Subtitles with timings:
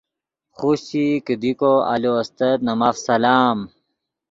[0.57, 3.57] خوشچئی کیدی دی کو آلو استت نے ماف سلام۔